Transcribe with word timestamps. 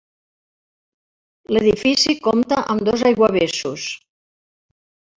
L'edifici 1.57 2.17
compta 2.31 2.59
amb 2.75 2.89
dos 2.91 3.07
aiguavessos. 3.13 3.87